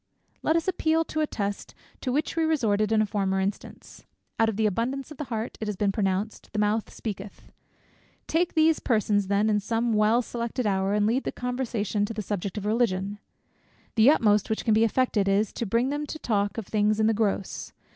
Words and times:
Let 0.41 0.55
us 0.55 0.67
appeal 0.67 1.03
to 1.03 1.21
a 1.21 1.27
test 1.27 1.75
to 2.01 2.11
which 2.11 2.35
we 2.35 2.41
resorted 2.43 2.91
in 2.91 3.03
a 3.03 3.05
former 3.05 3.39
instance. 3.39 4.03
"Out 4.39 4.49
of 4.49 4.55
the 4.57 4.65
abundance 4.65 5.11
of 5.11 5.17
the 5.17 5.25
heart," 5.25 5.59
it 5.61 5.67
has 5.67 5.75
been 5.75 5.91
pronounced, 5.91 6.51
"the 6.53 6.57
mouth 6.57 6.91
speaketh." 6.91 7.51
Take 8.25 8.55
these 8.55 8.79
persons 8.79 9.27
then 9.27 9.47
in 9.47 9.59
some 9.59 9.93
well 9.93 10.23
selected 10.23 10.65
hour, 10.65 10.95
and 10.95 11.05
lead 11.05 11.23
the 11.23 11.31
conversation 11.31 12.03
to 12.05 12.15
the 12.15 12.23
subject 12.23 12.57
of 12.57 12.65
Religion. 12.65 13.19
The 13.93 14.09
utmost 14.09 14.49
which 14.49 14.65
can 14.65 14.73
be 14.73 14.83
effected 14.83 15.27
is, 15.29 15.53
to 15.53 15.67
bring 15.67 15.89
them 15.89 16.07
to 16.07 16.17
talk 16.17 16.57
of 16.57 16.65
things 16.65 16.99
in 16.99 17.05
the 17.05 17.13
gross. 17.13 17.71